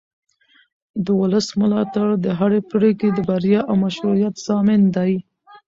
[1.05, 5.13] د ولس ملاتړ د هرې پرېکړې د بریا او مشروعیت ضامن دی